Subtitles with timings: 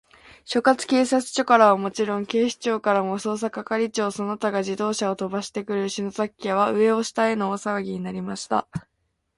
[0.45, 8.67] 所轄警察署からはもちろん、警視庁からも、捜査係長その他が自動車をとばしてくる、篠崎家は、上を下への大さわぎになりました。